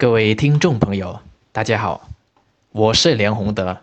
[0.00, 1.20] 各位听众朋友，
[1.52, 2.08] 大家好，
[2.72, 3.80] 我是梁宏德，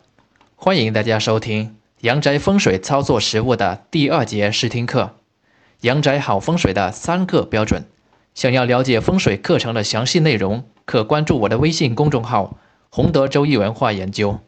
[0.56, 5.12] 欢迎大家收听阳宅风水操作实务的第二节试听课，
[5.82, 7.86] 阳宅好风水的三个标准。
[8.34, 12.58] 想要了解风水课程的详细内容，可关注我的微信公众号
[12.90, 14.40] “宏德周易文化研究”。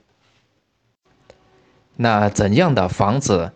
[1.98, 3.52] 那怎样的房子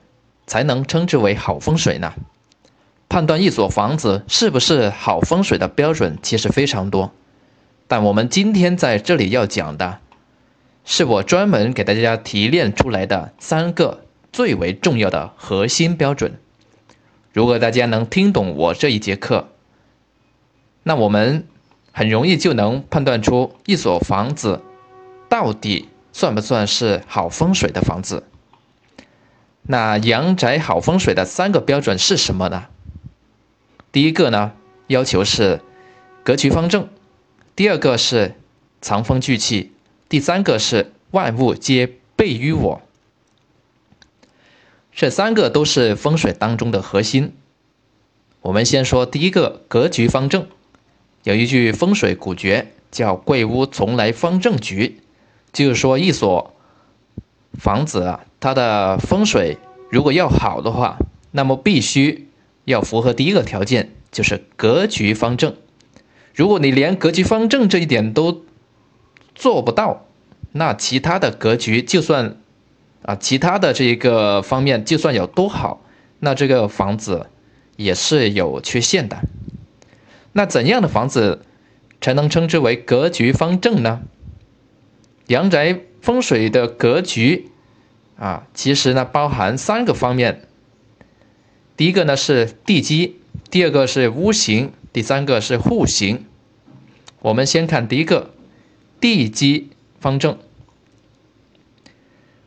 [0.45, 2.13] 才能称之为好风水呢？
[3.09, 7.11] 判断一所房子是不是好风水的标准其实非常多，
[7.95, 9.99] 但我们今天在这里要讲的，
[10.83, 16.39] 是我专门给大家提炼出来的三个最为重要的核心标准。
[17.33, 19.49] 如果大家能听懂我这一节课，
[20.81, 21.47] 那我们
[21.91, 24.63] 很容易就能判断出一所房子
[25.29, 28.23] 到底算不算是好风水的房子。
[29.61, 32.65] 那阳宅好风水的三个标准是什么呢？
[33.91, 34.53] 第一个呢，
[34.87, 35.61] 要求是
[36.23, 36.85] 格局方正；
[37.55, 38.33] 第二个是
[38.81, 39.69] 藏风聚气；
[40.09, 42.81] 第三个是万物皆备于我。
[44.91, 47.33] 这三个都是风水当中的核心。
[48.41, 50.47] 我们先说第一个，格局方正。
[51.23, 54.99] 有一句风水古诀叫“贵屋从来方正局”，
[55.53, 56.55] 就是说一所
[57.53, 59.57] 房子啊，它的风水
[59.89, 60.97] 如果要好的话，
[61.31, 62.29] 那么必须。
[62.65, 65.53] 要符合第一个条件，就是格局方正。
[66.33, 68.43] 如果你连格局方正这一点都
[69.35, 70.05] 做不到，
[70.51, 72.37] 那其他的格局就算
[73.03, 75.81] 啊，其他的这一个方面就算有多好，
[76.19, 77.27] 那这个房子
[77.75, 79.17] 也是有缺陷的。
[80.31, 81.43] 那怎样的房子
[82.01, 84.01] 才能称之为格局方正呢？
[85.27, 87.49] 阳宅风水的格局
[88.17, 90.47] 啊，其实呢包含三个方面。
[91.77, 96.25] 第一个呢是地基，第二个是屋型，第三个是户型。
[97.19, 98.29] 我们先看第一个，
[99.01, 100.37] 地基方正。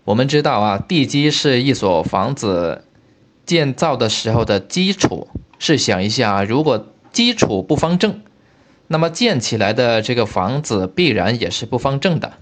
[0.05, 2.85] 我们知道啊，地基是一所房子
[3.45, 5.29] 建造的时候的基础。
[5.59, 8.21] 试想一下，如果基础不方正，
[8.87, 12.35] 那么建起来的这个房子必然也是不方正的。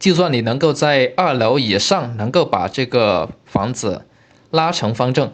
[0.00, 4.04] 就算你能够在二楼以上能够把这个房子
[4.50, 5.32] 拉成方正。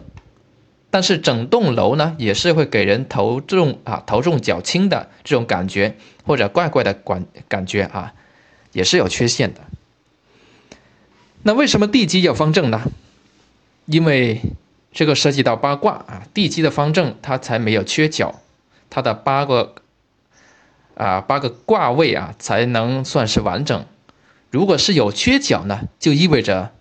[0.91, 5.97] 但是整栋楼呢，也是会给人头重啊头重脚轻的这种感觉，
[6.27, 8.13] 或者怪怪的感感觉啊，
[8.73, 9.61] 也是有缺陷的。
[11.43, 12.83] 那为什么地基要方正呢？
[13.87, 14.41] 因为
[14.93, 18.41] 这个涉及到八卦啊，地基的方正它才没有缺角，
[18.91, 19.77] 它的八个
[20.97, 23.87] 啊八个卦位啊才能算是完整。
[24.51, 26.73] 如果是有缺角呢，就意味着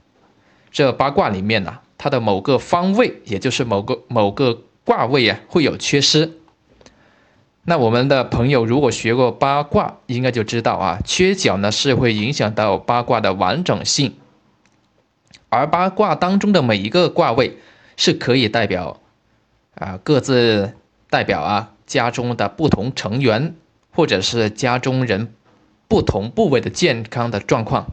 [0.72, 1.80] 这八卦里面呢。
[2.00, 6.32] 它的某个方位，也就是某个某个卦位啊，会有缺失。
[7.64, 14.16] 那我们的朋友如果学过八卦，应该就知道啊，缺角呢是会影响到八卦的完整性。
[15.50, 17.58] 而八卦当中的每一个卦位
[17.98, 19.02] 是可以代表
[19.76, 20.74] 啊，各自
[21.10, 23.56] 代表啊家中的不同成员，
[23.92, 25.34] 或者是家中人
[25.90, 27.92] 不同部位的健康的状况。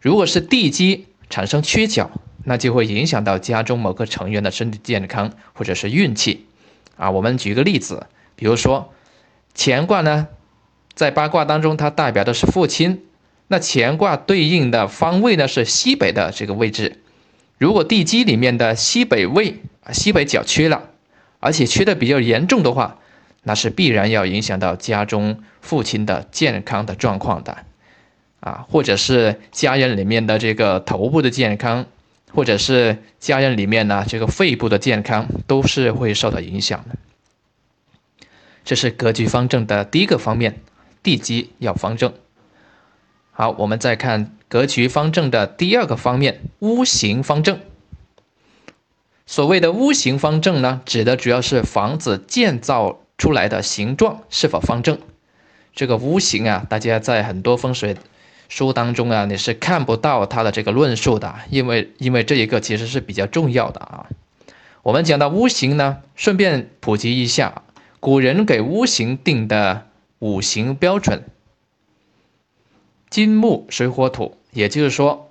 [0.00, 2.10] 如果是地基产生缺角，
[2.48, 6.46] 那就会影响到家中某个成员的身体健康或者是运气，
[6.96, 8.90] 啊，我们举个例子，比如说
[9.54, 10.28] 乾卦呢，
[10.94, 13.04] 在八卦当中它代表的是父亲，
[13.48, 17.02] 那乾卦对应的方位呢是西北的这个位置，
[17.58, 19.60] 如果地基里面的西北位
[19.92, 20.88] 西北角缺了，
[21.40, 22.96] 而且缺的比较严重的话，
[23.42, 27.58] 那是必然要影响到家中父亲的健康的状况的，
[28.40, 31.84] 啊，或者是家人里面的这个头部的健康。
[32.32, 36.96] 或者是家人里面呢，这个肺部的健康都是会受到影响的。
[38.64, 40.60] 这是格局方正的第一个方面，
[41.02, 42.12] 地基要方正。
[43.32, 47.60] 好，我们再看格局方正的第二个方面，屋型方正。
[49.26, 54.98] 所谓的屋型方正呢，指的主要是房子建造出来的形状是否方正。
[55.74, 57.96] 这个屋型啊，大家在很多风水。
[58.48, 64.06] 书当中啊，你是看不到它的这个论述的，因为因为这一个其实是比较重要的啊。
[64.82, 67.62] 我们讲到屋形呢，顺便普及一下，
[68.00, 69.86] 古人给屋形定的
[70.18, 71.24] 五行标准：
[73.10, 74.36] 金木水火土。
[74.50, 75.30] 也就是说，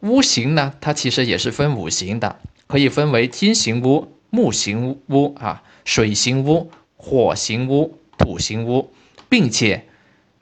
[0.00, 8.90] 屋形呢，它其实也是分五行的，可以分为金型屋、木型屋啊、水型屋、火型屋、土型屋，
[9.28, 9.86] 并且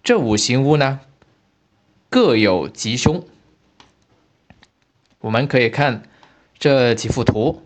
[0.04, 1.00] 这五行屋呢。
[2.12, 3.24] 各有吉凶，
[5.20, 6.02] 我们可以看
[6.58, 7.62] 这几幅图。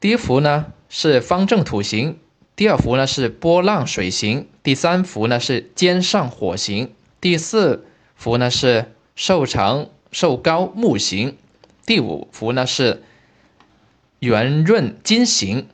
[0.00, 2.18] 第一幅呢是方正土形，
[2.56, 7.86] 第二幅呢是波浪水形，第三幅呢是尖上火形，第四
[8.16, 11.38] 幅呢是瘦长瘦高木形，
[11.86, 13.04] 第五幅呢是
[14.18, 15.68] 圆润金形。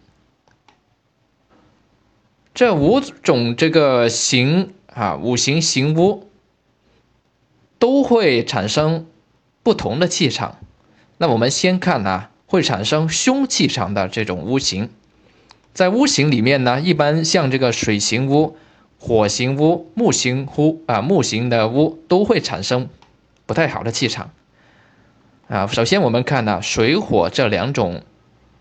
[2.53, 6.29] 这五种这个形啊，五行形屋
[7.85, 9.05] 都会产生
[9.63, 10.57] 不同的气场。
[11.19, 14.89] 那我们先看啊，会产生凶气场的这种屋型。
[15.75, 18.57] 在屋型里面呢，一般像这个水形屋、
[18.99, 22.89] 火形屋、木形屋啊，木形的屋都会产生
[23.45, 24.31] 不太好的气场
[25.49, 25.67] 啊。
[25.67, 28.01] 首先我们看呢，水火这两种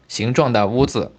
[0.09, 1.13] 形状的屋子。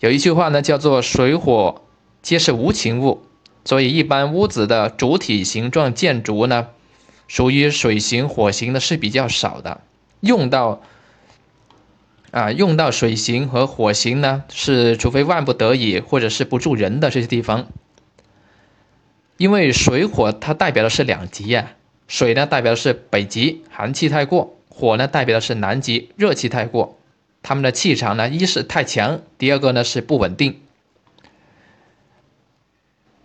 [0.00, 1.82] 有一句话呢，叫做“水火
[2.20, 3.22] 皆是无情物”，
[3.64, 6.66] 所以一般屋子的主体形状建筑呢，
[7.30, 9.82] 属于水型、火型的是比较少的。
[10.18, 10.82] 用到
[12.32, 17.68] 啊，用到水型和火型呢，是除非万不得已或者是不住人的这些地方。
[19.36, 21.76] 因为水火它代表的是两极呀，
[22.08, 26.98] 水呢代表的是北极，寒气太过；火呢代表的是南极，热气太过。
[27.42, 30.60] 他们的气场呢，一是太强，第二个呢是不稳定。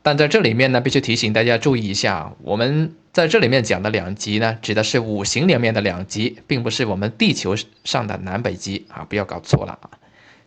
[0.05, 9.89] 但在这里面呢，必须提醒大家注意一下，我们在这里面讲的两极呢，指的是五行里面的两极，并不是我们地球上的南北极啊，不要搞错了啊。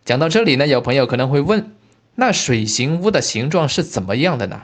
[0.05, 1.73] 讲到这里呢，有朋友可能会问，
[2.15, 4.63] 那水形屋的形状是怎么样的呢？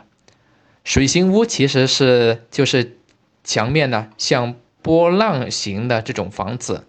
[0.84, 2.96] 水形屋其实是就是
[3.42, 6.84] 墙面呢像波浪形的这种房子。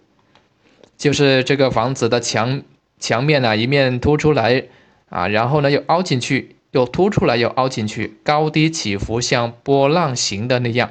[0.96, 2.62] 就是这个房子的墙
[3.00, 4.62] 墙面呢，一面凸出来
[5.08, 10.90] 啊，然后呢又凹进去，又凸出来又凹进去，高低起伏像波浪形的那样。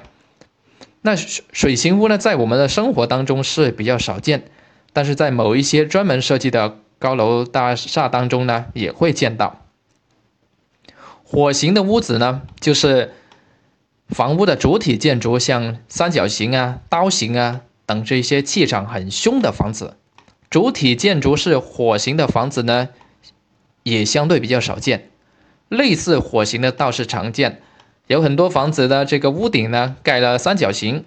[1.01, 4.45] 那水形屋呢，在我们的生活当中是比较少见，
[4.93, 9.61] 但是在某一些专门设计的高楼大厦当中呢，也会见到。
[11.23, 13.13] 火形的屋子呢，就是
[14.07, 17.61] 房屋的主体建筑像三角形啊、刀形啊。
[17.87, 19.95] 等这些气场很凶的房子，
[20.49, 22.89] 主体建筑是火形的房子呢，
[23.83, 25.11] 也相对比较少见。
[25.69, 27.61] 类似火形的倒是常见，
[28.07, 31.05] 有很多房子的这个屋顶呢盖了三角形，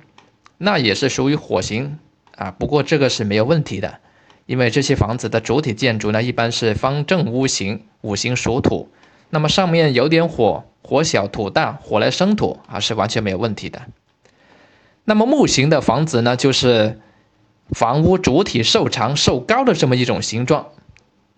[0.59, 1.99] 那也是属于火形
[2.35, 2.51] 啊。
[2.51, 4.01] 不过这个是没有问题的，
[4.47, 8.91] 因为这些房子的主体建筑呢一般是方正屋型，五行属土，
[9.31, 13.83] 那么上面有点火，火小土大，火来生土啊，是完全没有问题的。
[15.05, 17.01] 那么木形的房子呢，就是
[17.71, 20.67] 房屋主体瘦长瘦高的这么一种形状。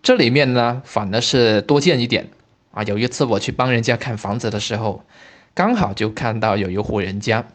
[0.02, 2.30] 这里面呢，反而是多见一点
[2.72, 2.82] 啊。
[2.84, 5.04] 有一次我去帮人家看房子的时候，
[5.54, 7.46] 刚好就看到有一户人家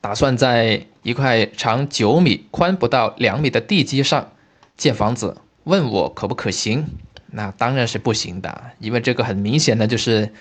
[0.00, 4.32] 打算在一块长九米、宽不到两米的地基上
[4.76, 6.86] 建房子，问我可不可行？
[7.30, 10.32] 那当然是不行的，因为这个很明显的就是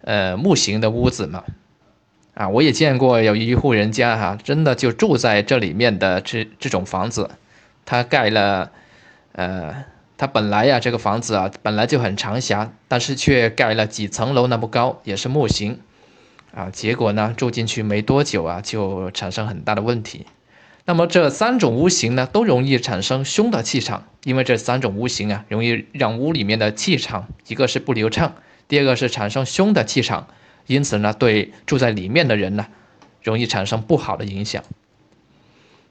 [0.00, 1.44] 呃木形的屋子嘛。
[2.34, 7.28] 啊，我也见过有一户人家哈，真的就住在这里面的这这种房子，
[7.84, 8.72] 他盖了，
[9.32, 9.84] 呃，
[10.22, 15.80] 它本来呀这个房子啊本来就很长狭，但是却盖了几层楼那么高，也是木型，
[16.54, 20.26] 啊，结果呢住进去没多久啊就产生很大的问题。
[20.84, 28.36] 那么这三种屋型呢都容易产生凶的气场，因为这三种屋型啊容易让屋里面的气场一个是不流畅，
[28.68, 30.28] 第二个是产生凶的气场。
[30.68, 32.68] 因此呢，对住在里面的人呢，
[33.24, 34.62] 容易产生不好的影响。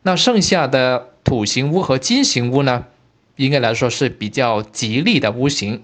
[0.04, 2.86] 那剩下的土型屋和金型屋呢，
[3.46, 5.84] 应该来说是比较吉利的屋型。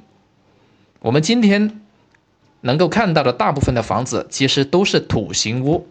[1.00, 1.82] 我们今天
[2.62, 5.88] 能够看到的大部分的房子，其实都是土形屋。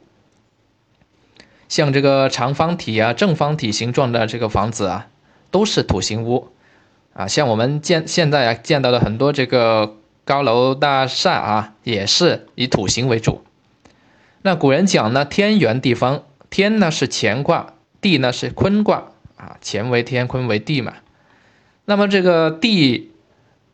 [1.68, 5.08] 像这个长方体啊、正方体形状的这个房子啊，
[5.50, 6.48] 都是土形屋。
[7.12, 9.96] 啊，像我们见现在啊见到的很多这个。
[10.26, 13.44] 高楼大厦啊，也是以土形为主。
[14.42, 20.94] 那古人讲呢，天圆地方，天呢是乾卦，地呢是坤卦啊，乾为天，坤为地嘛。
[21.86, 23.12] 那么这个地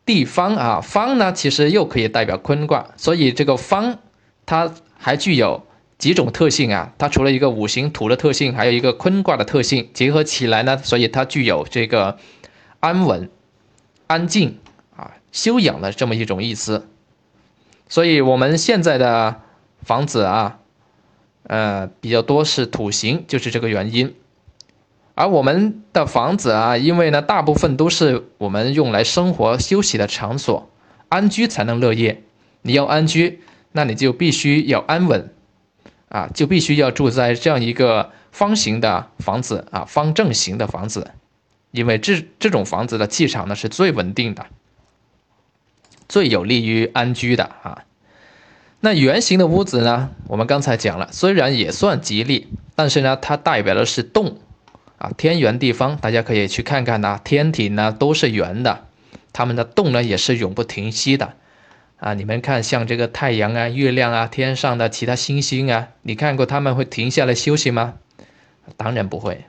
[0.05, 3.99] 地方啊，方呢其实又可以代表坤卦，所以这个方
[4.45, 5.65] 它还具有
[5.97, 6.93] 几种特性啊。
[6.97, 12.17] 它除了一个五行土的特性，还有一个坤卦的特性，结合起来呢，所以它具有这个
[12.79, 13.29] 安稳、
[14.07, 14.57] 安静
[14.95, 15.11] 啊。
[15.31, 16.87] 修养的这么一种意思，
[17.89, 19.41] 所以我们现在的
[19.81, 20.59] 房子啊，
[21.47, 24.13] 呃，比较多是土形，就是这个原因。
[25.15, 30.69] 而我们的房子啊，因为呢，大部分都是我们用来生活休息的场所，
[31.09, 32.23] 安居才能乐业。
[32.63, 33.41] 你要安居，
[33.73, 35.31] 那你就必须要安稳，
[36.09, 41.11] 啊，就必须要住在这样一个方形的房子啊，方正形的房子，
[41.71, 44.45] 因为这这种房子的气场呢是最稳定的。
[46.09, 47.85] 最有利于安居的啊。
[48.79, 54.37] 那圆形的屋子呢，我们刚才讲了，虽然也算吉利，但是呢，它代表的是动
[55.03, 58.85] 啊，天圆地方，大家可以去看看呐，天体呢都是圆的，
[59.33, 61.33] 它们的动呢也是永不停息的。
[61.97, 67.95] 啊，你们看，像这个太阳啊、月亮啊、天上的其他星星啊，你看过他们会停下来休息吗？
[68.77, 69.43] 当然不会。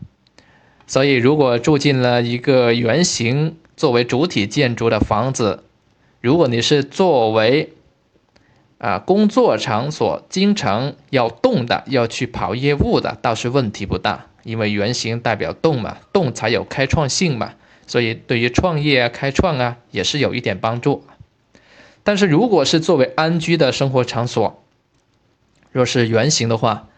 [0.89, 5.63] 所以，如果住进了一个圆形作为主体建筑的房子，
[6.21, 7.75] 如果你是作为
[8.79, 17.55] 啊工作场所，经常要动的、要去跑业务的，倒是问题不大，因为圆形代表动嘛，动才有开创性嘛，
[17.87, 21.05] 所以对于创业啊、开创啊，也是有一点帮助。
[22.03, 24.63] 但是，如果是作为安居的生活场所，
[25.73, 26.89] 若是圆形的话，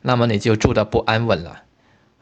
[0.00, 1.62] 那么你就住的不安稳了，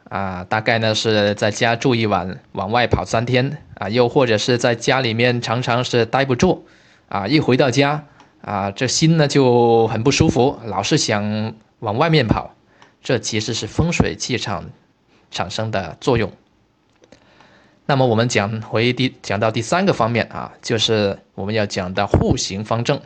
[0.09, 6.65] 啊，大概呢是在家住一晚，往外跑三天，啊，又或者是在家里面常常是待不住，
[7.07, 8.05] 啊，一回到家，
[8.41, 12.53] 啊，这心呢就很不舒服，老是想往外面跑，
[13.03, 14.71] 这其实是风水气场
[15.29, 16.31] 产生的作用。
[17.85, 23.01] 那么我们讲回第讲到第三个方面啊，就是我们要讲的户型方正。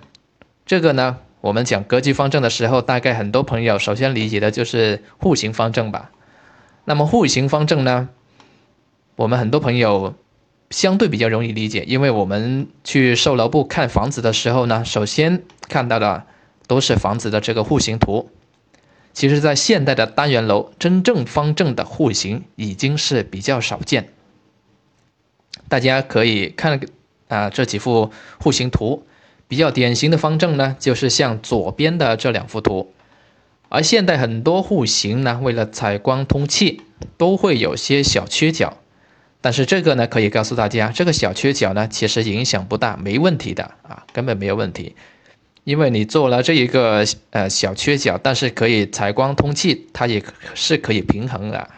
[0.67, 6.11] 这个呢，我们讲格局方正的时候，大概很多朋友首先理解的就是户型方正吧。
[6.85, 8.09] 那么户型方正呢，
[9.15, 10.13] 我们很多朋友
[10.69, 16.23] 相对比较容易理解，因为我们去售楼部看房子的时候呢，首先看到的
[16.67, 18.29] 都是房子的这个户型图。
[19.17, 24.09] 其实，在现代的单元楼，真正方正的户型已经是比较少见。
[25.67, 26.79] 大家可以看
[27.27, 29.07] 啊这几幅户型图，
[29.47, 32.93] 比较典型的方正呢，就是像左边的这两幅图。
[33.69, 36.83] 而现代很多户型呢，为了采光通气，
[37.17, 38.77] 都会有些小缺角。
[39.41, 44.95] 但是这个呢，可以告诉大家，这个小缺角呢，其实影响不大，没问题的啊，根本没有问题。
[45.67, 50.23] 因为你做了这一个呃小缺角，但是可以采光通气，它也
[50.55, 51.69] 是可以平衡的。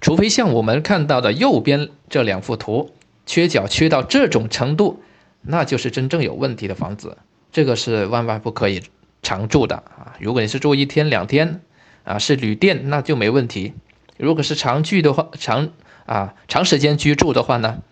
[0.00, 2.92] 除非像我们看到的右边这两幅图，
[3.26, 5.02] 缺角缺到这种程度，
[5.42, 7.18] 那就是真正有问题的房子，
[7.50, 8.80] 这个是万万不可以
[9.20, 10.14] 常住的啊！
[10.20, 11.60] 如果你是住一天两天，
[12.04, 13.72] 啊是旅店，那就没问题；
[14.16, 15.70] 如果是长居的话，长
[16.06, 17.82] 啊长时间居住的话呢，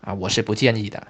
[0.00, 1.06] 啊我是不建议的。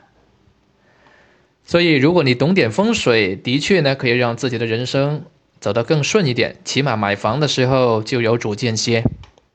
[1.65, 5.25] 所以，如果你懂点风水，的确呢可以让自己的人生
[5.61, 9.03] 走得更顺一点，起码买房的时候就有主见些。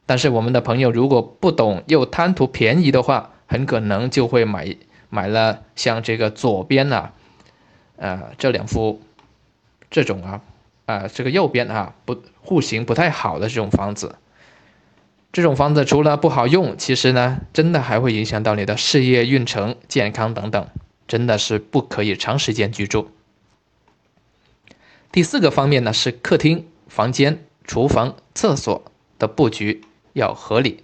[0.07, 4.75] 但是我们的朋友如果不懂又贪图便宜的话，很可能就会买
[5.09, 7.11] 买了像这个左边呐，
[7.97, 9.01] 呃这两幅
[9.91, 10.41] 这种啊
[10.87, 14.15] 啊这个右边啊不户型不太好的这种房子，
[15.31, 20.67] 这种房子除了不好用，其实呢真的还会影响到你的事业运程、健康等等，
[21.09, 23.11] 真的是不可以长时间居住。
[25.11, 28.89] 第四个方面呢是客厅、房间、厨房、厕所
[29.19, 29.83] 的布局。
[30.13, 30.83] 要合理。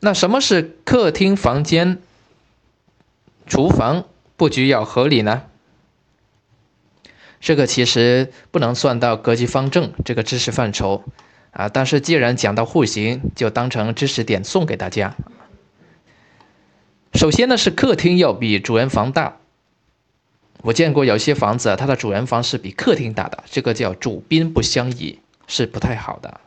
[0.00, 1.98] 那什么是客厅、房间、
[3.46, 5.42] 厨房布局要合理呢？
[7.38, 11.04] 这个其实不能算到格局方正这个知识范畴
[11.52, 11.68] 啊。
[11.68, 15.14] 但是既然讲到户型，就当成知识点送给大家。
[17.14, 19.36] 首先呢，是客厅要比主人房大。
[20.62, 26.40] 我见过有些房子啊，它的主人房是比客厅大的，这个叫主宾不相宜，是不太好的。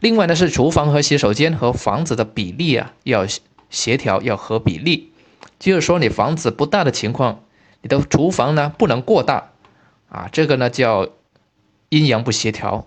[0.00, 3.26] 另外呢，是厨房和洗手间和房子的比例啊，要
[3.68, 5.12] 协调，要合比例。
[5.58, 7.40] 就是说，你房子不大的情况，
[7.82, 9.50] 你的厨房呢不能过大，
[10.08, 11.08] 啊，这个呢叫
[11.88, 12.86] 阴阳不协调。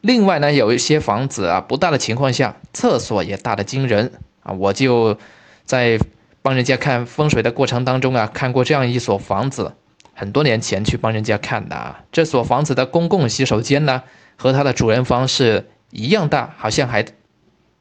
[0.00, 4.52] 另外呢，有一些房子啊不大的情况下，厕所也大的惊人啊。
[4.52, 5.18] 我就
[5.64, 6.00] 在
[6.48, 9.74] 帮人家看风水的过程当中啊，看过这样一所房子，
[10.14, 12.00] 很多年前去帮人家看的啊。
[12.10, 14.02] 这所房子的公共洗手间呢，
[14.36, 15.68] 和它的主人房是。
[15.90, 17.02] 一样大，好像还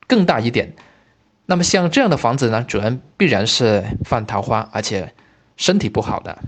[0.07, 0.73] 更大一点。
[1.45, 5.13] 那么像这样的房子呢，主人必然是犯桃花，而且
[5.57, 6.39] 身体不好的。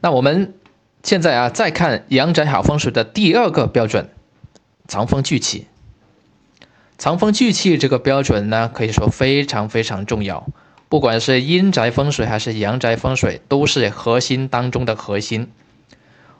[0.00, 0.54] 那我们
[1.04, 4.10] 现在啊，再看阳宅好风水的第二个标准：
[4.88, 5.68] 藏风聚气。
[6.98, 10.46] 藏风聚气这个标准呢，可以说非常非常重要。
[10.88, 15.50] 不管是阴宅风水还是阳宅风水，都是核心当中的核心。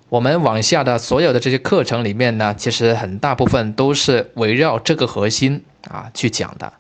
[0.09, 6.73] 我们往下的所有的这些课程里面呢，其实很大部分都是围绕这个核心啊去讲的。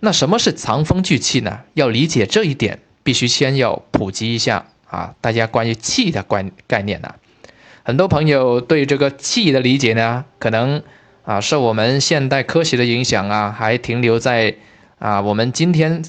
[0.00, 1.60] 那什么是藏风聚气呢？
[1.74, 7.14] 要理解这一点，必须先要普及一下啊，大家关于气的观概念呢。
[7.82, 10.82] 很多朋友对这个气的理解呢，可能
[11.28, 14.56] 啊受我们现代科学的影响啊，还停留在
[14.98, 16.02] 啊我们今天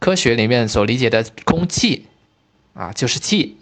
[0.00, 2.06] 科学里面所理解的空气
[2.74, 3.58] 啊就是气，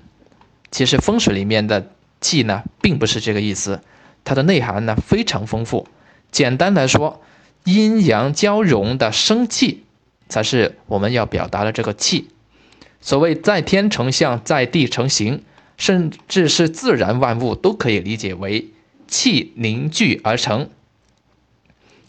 [0.70, 1.90] 其实风水里面的
[2.22, 3.82] 气呢并不是这个意思，
[4.24, 5.86] 它的内涵呢非常丰富。
[6.32, 7.20] 简单来说，
[7.64, 9.84] 阴阳交融的生气
[10.30, 12.30] 才是我们要表达的这个气。
[13.02, 15.42] 所谓在天成象，在地成形，
[15.76, 18.70] 甚至是自然万物都可以理解为
[19.06, 20.70] 气凝聚而成。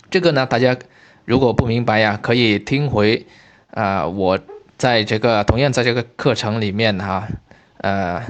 [0.10, 0.78] 这个呢，大家
[1.26, 3.26] 如果不明白呀，可以听回
[3.72, 4.40] 啊，我
[4.78, 7.28] 在这个同样在这个课程里面哈，
[7.78, 8.24] 呃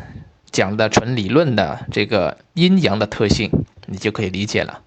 [0.52, 3.52] 讲的纯理论的这个阴阳的特性，
[3.86, 4.82] 你就可以理解了。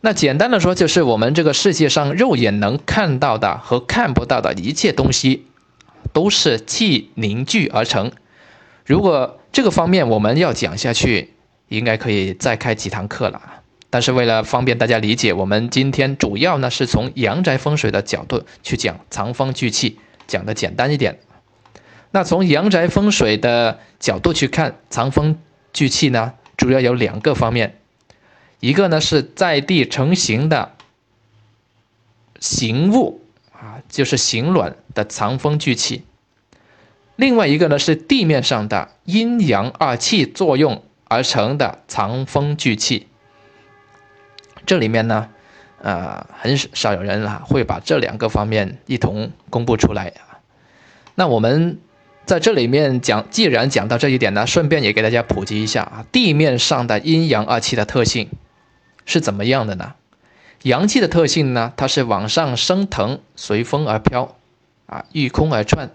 [0.00, 5.46] 那简单的说，就是我们这个世界上肉眼能看到的和看不到的一切东西。
[6.12, 8.10] 都是气凝聚而成。
[8.86, 11.34] 如果这个方面我们要讲下去，
[11.68, 13.42] 应该可以再开几堂课了。
[13.96, 21.18] 但是为了方便大家理解，我们今天主要呢是从阳宅风水的角度去讲藏风聚气，讲的简单一点。
[22.10, 25.38] 那从阳宅风水的角度去看藏风
[25.72, 27.78] 聚气呢，主要有两个方面，
[28.60, 30.72] 一个呢是在地成形的
[32.38, 33.22] 形物。
[33.50, 36.04] 啊，就是形卵的藏风聚气。
[37.16, 43.06] 另外一个呢是地面上的阴阳二气作用而成的藏风聚气。
[44.66, 45.28] 这里面呢，
[45.80, 50.42] 呃，很少有人啊会把这两个方面一同公布出来啊。
[51.14, 51.78] 那我们
[52.24, 58.28] 在这里面讲，既然讲到这一点呢，顺便也给大家普及一下啊，地面上的阴阳二气的特性
[59.04, 59.94] 是怎么样的呢？
[60.62, 64.36] 阳气的特性呢，它是往上升腾，随风而飘，
[64.86, 65.90] 啊，御空而窜；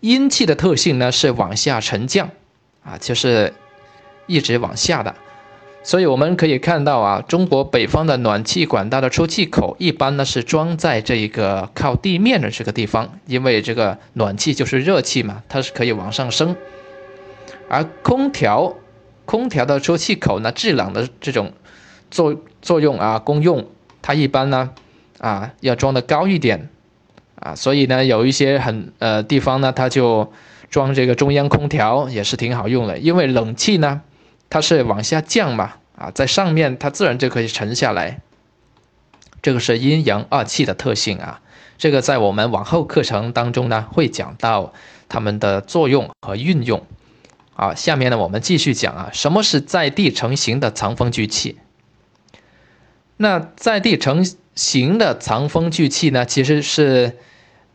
[0.00, 2.30] 阴气的特性呢，是往下沉降，
[2.82, 3.52] 啊，就是
[4.26, 5.14] 一直往下的。
[5.84, 16.56] 所以我们可以看到啊，中国北方的暖气管道的出气口一般呢是装在这一个靠地面的这个地方，因为这个暖气就是热气嘛，它是可以往上升。
[17.68, 18.74] 而空调，
[19.26, 21.52] 空调的出气口呢，制冷的这种
[22.10, 23.66] 作作用啊，功用。
[24.00, 24.70] 它一般呢，
[25.18, 26.70] 啊，要装的高一点，
[27.36, 30.32] 啊，所以呢，有一些很呃地方呢，它就
[30.70, 34.02] 装这个中央空调也是挺好用的，因为冷气呢，
[34.54, 38.20] 它是往下降嘛，啊，在上面它自然就可以沉下来。
[39.42, 41.40] 这个是阴阳二气的特性啊，
[41.76, 44.72] 这个在我们往后课程当中呢会讲到
[45.08, 46.86] 它们的作用和运用。
[47.56, 51.58] 啊，下面呢我们继续讲啊，什么是在地成型的藏风聚气？
[53.16, 57.18] 那在地成形的藏风聚气呢，其实是，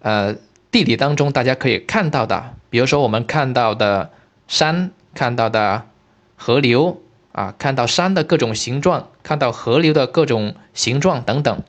[0.01, 0.33] 呃，
[0.71, 4.11] 地理当中大家可以看到的，比如说我们看到的
[4.47, 5.83] 山，看到的
[6.41, 7.01] 河流
[7.33, 11.61] 啊，看到山的各种形状，看到河流的各种形状等等。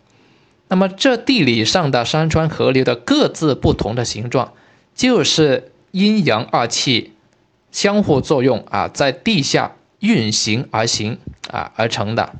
[0.68, 4.52] 那么这地理上的山川河流的各自不同的形状，
[4.94, 7.14] 就是阴阳二气
[7.72, 11.18] 相互作用啊，在地下运行而行
[11.50, 12.36] 啊而成的。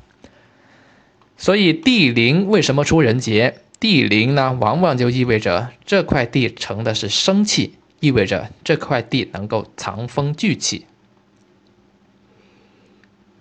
[1.37, 3.59] 所以地灵为什么出人杰？
[3.81, 10.85] 地灵呢，往往就意味着这块地成的是生气，意味着这块地能够藏风聚气。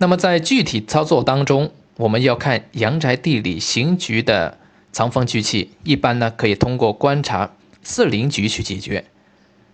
[0.03, 4.57] 那么在具体操作当中，我们要看阳宅地里行局的
[4.93, 9.05] 藏风聚气，一般呢可以通过观察四灵局去解决，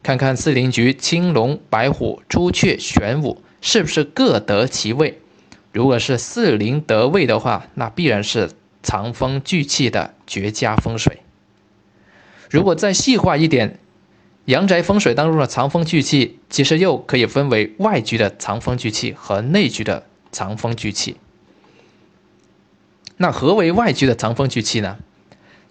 [0.02, 5.20] 看看四灵局青龙、白虎、朱雀、玄武是不是各得其位。
[5.70, 8.50] 如果是四灵得位的话，那必然是
[8.82, 11.20] 藏风聚气的绝佳风水。
[12.50, 13.78] 如果再细化一点，
[14.46, 21.16] 阳宅风水当中的藏风聚气，其实又可以分为外局的藏风聚气和内局的藏风聚气。
[23.16, 24.96] 那何为外局的藏风聚气呢？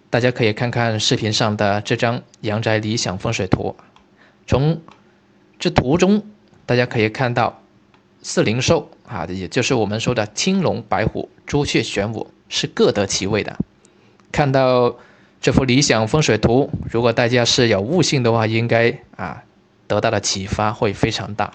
[0.10, 3.76] 大家可以看看视频上的这张阳宅理想风水图，
[4.48, 4.82] 从
[5.60, 6.24] 这图中
[6.66, 7.62] 大家可以看到。
[8.28, 13.56] 四灵兽啊，也就是我们说的青龙、白虎、朱雀、玄武，是各得其位的。
[14.32, 14.96] 看到
[15.40, 19.44] 这幅理想风水图，如果大家是有悟性的话，应该啊
[19.86, 21.54] 得到的启发会非常大。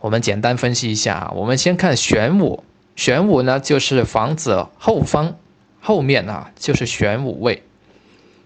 [0.00, 2.64] 我们简单分析一下啊，我们先看玄武，
[2.96, 5.36] 玄武呢就是房子后方
[5.80, 7.62] 后面啊，就是玄武位。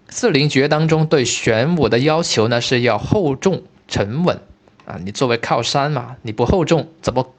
[0.09, 4.39] 四灵诀当中对玄武的要求呢是要厚重沉稳。
[4.85, 7.33] 啊，你作为靠山嘛，你不厚重怎么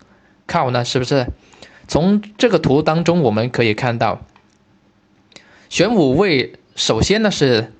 [0.46, 0.84] 靠呢？
[0.84, 1.28] 是不是？
[1.86, 4.22] 从这个图当中我们可以看到，
[5.68, 7.72] 玄武位首先呢是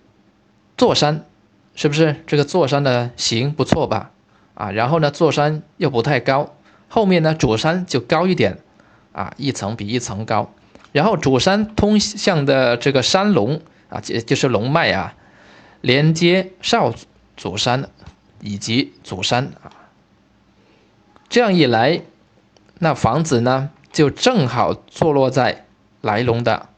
[0.77, 1.25] 坐山，
[1.75, 2.23] 是不是？
[2.29, 4.13] 这个坐山的形不错吧？
[4.57, 6.57] 啊，然后呢座山又不太高，
[6.89, 8.59] 后面呢主山就高一点，
[9.13, 10.51] 啊，一层比一层高，
[10.93, 15.15] 然后主山通向的这个山龙啊，就就是龙脉啊。
[15.83, 16.93] 连接少
[17.37, 17.91] 主山
[18.41, 19.71] 以及主山啊。
[21.29, 22.03] 这样一来，
[22.79, 25.67] 那房子呢就正好坐落在
[26.01, 26.69] 来龙的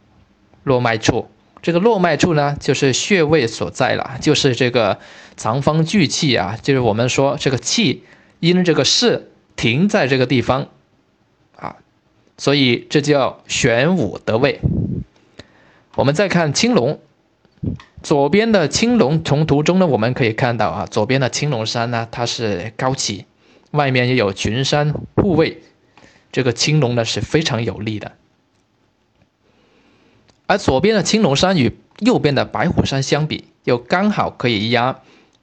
[0.64, 1.28] 络脉处。
[1.61, 4.99] 这个络脉处呢，就是穴位所在了，就是这个
[5.37, 8.05] 藏风聚气啊，就是我们说这个气
[8.40, 10.68] 因这个势停在这个地方
[11.57, 11.77] 啊，
[12.37, 14.61] 所以这叫玄武得位。
[15.97, 17.01] 我们再看青龙，
[18.03, 23.25] 左边的青龙从图中呢，我们可以看到啊，左边的青龙山呢，它是高起，
[23.73, 25.61] 外面也有群山护卫，
[26.31, 28.12] 这个青龙呢是非常有力的。
[30.48, 34.98] 而左边的青龙山与右边的白虎山相比，又刚好可以压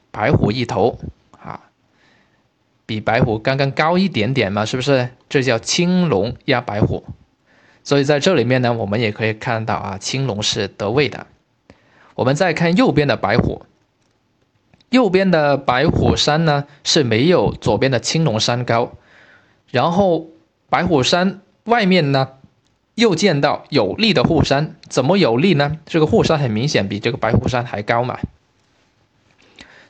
[0.10, 0.98] 白虎一头
[1.40, 1.62] 啊，
[2.88, 5.10] 比白虎刚刚高一点点嘛，是不是？
[5.30, 7.06] 这叫青龙压白虎。
[7.84, 11.28] 所以在这里面呢，我们也可以看到啊，青龙是得位的。
[12.16, 13.64] 我们再看右边的白虎，
[14.90, 18.94] 右边的白虎山呢是没有左边的青龙山高，
[19.70, 20.30] 然后
[20.68, 22.30] 白虎山外面呢。
[22.96, 25.78] 又见到有力的护山，怎么有力呢？
[25.86, 28.20] 这个护山很明显比这个白虎山还高嘛，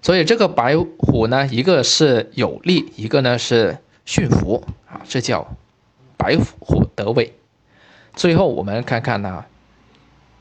[0.02, 5.56] 所以这个白虎呢，一个是有力，一个呢是驯服啊，这叫
[6.18, 7.34] 白虎得位。
[8.16, 9.46] 最后我们看看呢，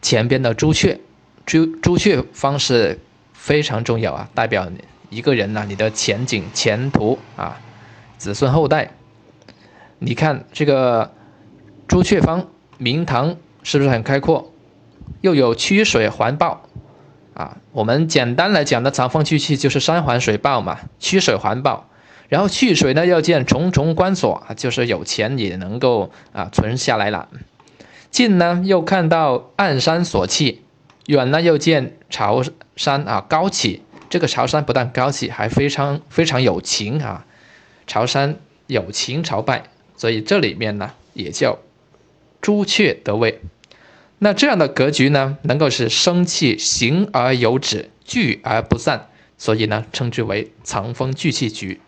[0.00, 0.98] 前边的朱雀，
[1.44, 2.98] 朱朱雀方是
[3.32, 4.70] 非常重要啊，代表
[5.10, 7.60] 一个人呢，你的前景前途啊，
[8.16, 8.90] 子孙后代。
[9.98, 11.12] 你看这个
[11.86, 12.48] 朱雀方。
[12.76, 14.50] 明堂是不是很开阔？
[15.20, 16.62] 又有曲水环抱，
[17.32, 21.88] 啊，我们简单来讲的藏风聚气就是山环水抱嘛，曲水环抱。
[22.28, 27.28] 然后去水呢，要见重重关锁，就是有钱也能够啊存下来了。
[28.10, 30.62] 近呢又看到暗山锁气，
[31.06, 32.42] 远呢又见朝
[32.74, 33.82] 山啊高起。
[34.10, 37.24] 这个朝山不但高起，还非常非常有情啊。
[37.86, 39.62] 朝山有情朝拜，
[39.96, 41.58] 所以这里面呢也叫。
[42.44, 43.40] 朱雀得位，
[44.18, 51.80] 那这样的格局呢，能够使生气行而有止，聚而不散，所以呢，称之为藏风聚气局。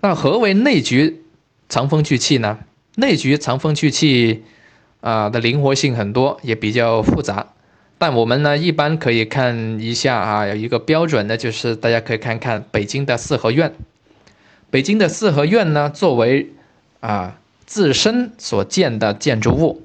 [0.00, 1.22] 那何为内局
[1.68, 2.58] 藏风聚气呢？
[2.96, 4.42] 内局藏风聚气
[5.00, 7.52] 啊的灵活性很多，也比较复杂。
[7.98, 13.72] 但我们呢，一般可以看一下啊，有一个标准的，就是大家可以看看北京的四合院。
[14.72, 16.50] 北京的四合院呢，作为
[16.98, 17.36] 啊。
[17.70, 19.80] 自身所建的建筑物，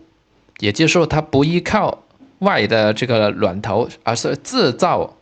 [0.58, 2.02] 也就是说，它不依靠
[2.40, 5.16] 外的这个峦头，而是自造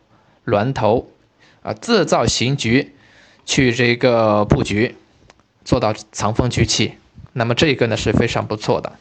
[0.44, 1.10] 峦头，
[1.62, 2.94] 啊，自造形局，
[3.44, 4.94] 去这个布局，
[5.62, 6.94] 做到藏风聚气。
[7.34, 8.94] 那么这个呢是非常不错的。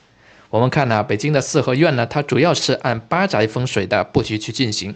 [0.49, 4.93] 我们看呢，北京的四合院呢，它主要是按八宅风水的布局去进行，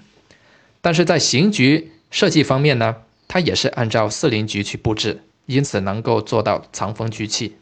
[0.81, 2.97] 但是在形局设计方面呢，
[3.29, 7.55] 它也是按照四邻局去布置，因此能够做到藏风聚气。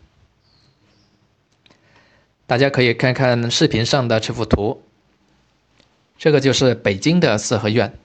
[2.47, 4.84] 大家可以看看视频上的这幅图，
[6.17, 7.97] 这个就是北京的四合院。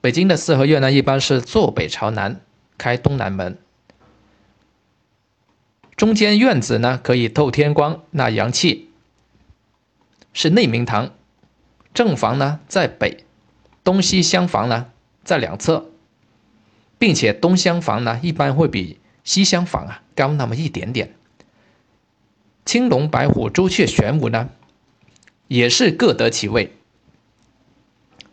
[0.00, 2.40] 北京的四合院呢，一般是坐北朝南，
[2.76, 3.56] 开东南门。
[5.96, 8.90] 中间院子呢可以透天光，纳阳气，
[10.34, 11.14] 是内明堂。
[11.94, 13.24] 正房呢在北，
[13.82, 14.88] 东西厢房呢
[15.22, 15.86] 在两侧，
[16.98, 21.14] 并且东厢房呢一般会比西厢房啊高那么一点点。
[22.64, 24.48] 青龙、白虎、朱雀、玄武呢，
[25.48, 26.72] 也是各得其位。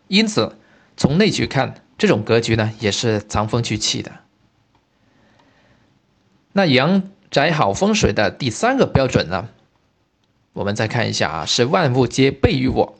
[0.08, 0.56] 因此，
[0.96, 4.10] 从内局看，这种格局呢，也是藏风聚气的。
[6.52, 9.48] 那阳宅好风水的第三个标准呢，
[10.54, 12.98] 我们再看一下啊，是万物皆备于我。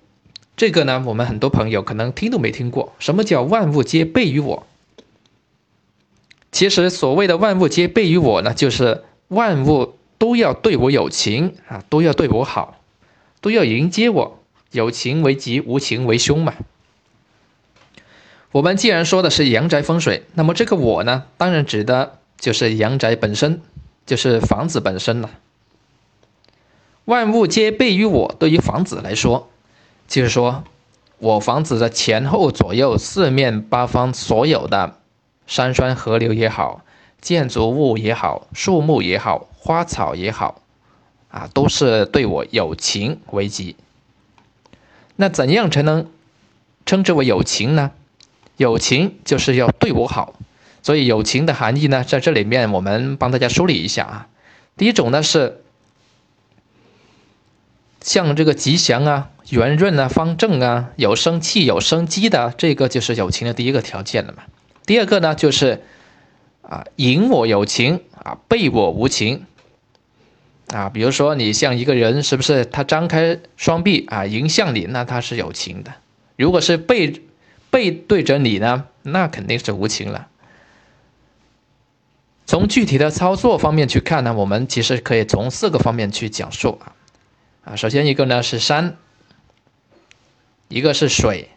[0.55, 4.67] 这个呢，我们很多朋友可能听都没听过，什么叫万物皆备于我？
[6.51, 9.95] 其实，所谓的万物皆备于我呢，就是万物。
[10.23, 12.79] 都要对我有情啊，都要对我好，
[13.41, 14.39] 都要迎接我。
[14.71, 16.55] 有情为吉，无情为凶嘛。
[18.53, 23.63] 我们既然说的是阳宅风水，那么这个我呢，当然指的就是阳宅本身，
[24.07, 25.31] 就是房子本身了。
[27.07, 29.51] 万物皆备于我，对于房子来说，
[30.07, 30.63] 就是说
[31.19, 35.01] 我房子的前后左右四面八方所有的
[35.49, 36.85] 山川河流也好，
[37.23, 39.49] 建筑物也好，树木也好。
[39.65, 40.61] 花草也好，
[41.29, 43.77] 啊，都是对我有情为吉。
[45.15, 46.11] 那怎样才能
[46.85, 47.93] 称之为有情呢？
[48.57, 50.35] 有情就是要对我好，
[50.83, 54.27] 所以有情的含义呢，在这里面我们帮大家梳理一下啊。
[54.77, 55.63] 第一种呢是
[58.01, 64.43] 像这个吉祥啊、圆润啊、方正啊、有生气、有生机的，这个就是有情的第一个条件了嘛。
[64.85, 65.85] 第二个呢，就是
[66.73, 69.45] 啊，迎我有情啊，背我无情
[70.69, 70.89] 啊。
[70.89, 75.93] 比如说，你像一个人，是不是他张开双臂啊，迎向你，那他是有情的；
[76.37, 77.21] 如果是背
[77.69, 80.29] 背对着你呢，那肯定是无情了。
[82.47, 86.97] 从具体的操作方面去看呢，我们其实可以从四个方面去讲述啊。
[87.65, 88.97] 啊，首先一个呢是山，
[90.69, 91.51] 一个是水，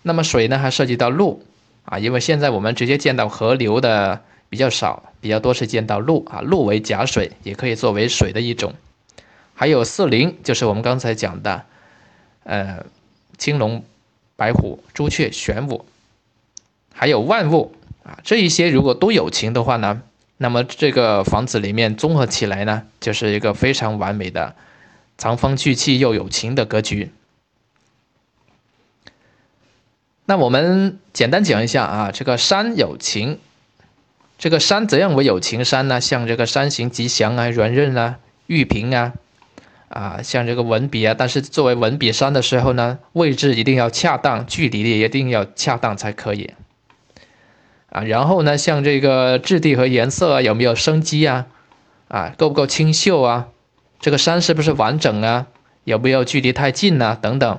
[0.00, 1.44] 那么水呢还涉及到路
[1.84, 8.74] 啊，因为现在我们直接见到河流的比较少，比较多是见到鹿啊，鹿为假水，也可以作为水的一种。
[9.54, 11.64] 还有四灵，就是我们刚才讲的，
[12.44, 12.84] 呃，
[13.38, 13.84] 青龙、
[14.36, 15.84] 白虎、朱雀、玄武，
[16.92, 20.02] 还有万物啊，这一些如果都有情的话呢，
[20.36, 24.54] 那么这个房子里面综合起来呢，就是一个非常完美的。
[25.18, 27.10] 藏风聚气又有情的格局。
[30.26, 33.38] 那我们简单讲一下啊，这个山有情，
[34.38, 36.00] 这个山怎样为有情山呢？
[36.00, 39.14] 像这个山形吉祥啊、圆润啊、玉屏啊，
[39.88, 46.52] 啊，像这个文笔啊，但是作为文笔山的时候呢，位置一定要恰当，距离也一定要恰当才可以。
[47.88, 51.46] 啊，然后呢，像这个质地和颜色啊有没有生机啊？
[52.08, 53.48] 啊，够不够清秀啊？
[53.98, 55.46] 这个山是不是完整啊？
[55.84, 57.16] 有没有距离太近呢？
[57.20, 57.58] 等等。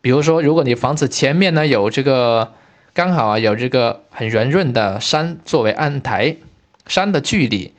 [0.00, 2.54] 比如说，如果你房子前面呢有这个
[2.92, 6.36] 刚好啊有这个很圆润的山作为案台，
[6.86, 7.72] 山的距离，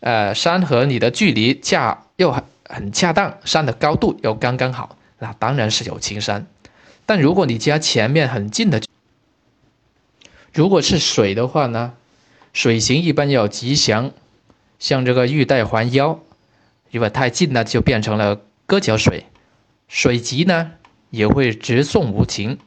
[0.00, 6.46] 呃，山和你的距离恰又很很恰当，山的高度又刚刚好，那当然是有青山。
[7.06, 8.82] 但如果你家前面很近的，
[10.52, 11.94] 如果是水的话呢，
[12.52, 14.10] 水形一般要吉祥，
[14.80, 16.20] 像这个玉带环腰。
[16.90, 19.26] 如果太近呢，就变成了割脚水，
[19.86, 20.72] 水急呢
[21.10, 22.58] 也会直送无情。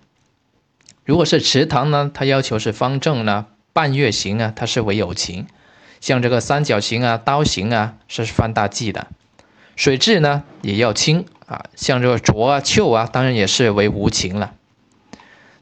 [1.05, 5.47] 如果是池塘呢，它要求是方正呢，半月形啊，它是为有情。
[5.99, 9.07] 像这个三角形啊、刀形啊，是放大忌的。
[9.75, 14.53] 水质呢也要清啊，像这个浊啊、臭啊，当然也是为无情了。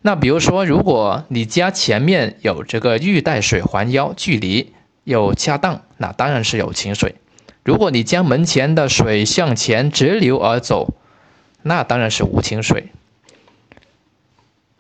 [0.02, 4.74] 那比如说，如果你家前面有这个玉带水环腰，距离
[5.04, 7.16] 又恰当，那当然是有情水。
[7.64, 10.96] 如果你将门前的水向前直流而走，
[11.62, 12.92] 那当然是无情水。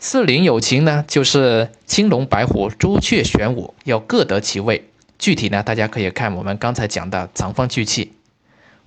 [0.03, 4.89] 四灵有情呢，就是青龙、白虎、朱雀、玄武要各得其位。
[5.19, 8.11] 具体呢，大家可以看我们刚才讲的藏风聚气。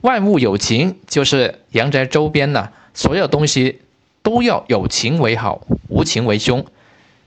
[0.01, 3.79] 万物有情，就是阳宅周边呢，所有东西
[4.25, 6.67] 都要有情为好，无情为凶。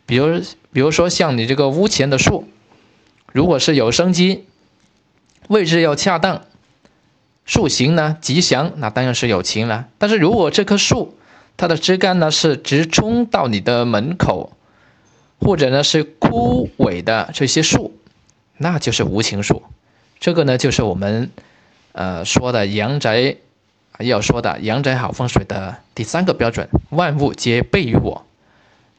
[0.06, 0.42] 比如，
[0.74, 2.46] 比如说像你这个屋前的树，
[3.32, 4.44] 如果是有生机，
[5.48, 6.42] 位置要恰当。
[7.46, 9.88] 树形呢吉祥，那当然是有情了。
[9.98, 11.18] 但是如果这棵树
[11.58, 14.54] 它的枝干呢是直冲到你的门口，
[15.40, 18.00] 或者呢是枯萎的这些树，
[18.58, 19.64] 那就是无情树。
[20.20, 21.32] 这个呢就是我们
[21.94, 23.36] 呃说的阳宅
[24.00, 28.24] 要说的阳宅好风水的第三个标准：万物皆备于我。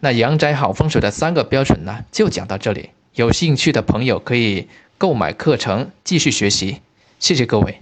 [0.00, 2.90] 那阳宅好风水的三个标准呢，就讲到这里。
[3.14, 6.80] 有兴趣的朋友可以购买课程继续学习。
[7.18, 7.80] 谢谢各位。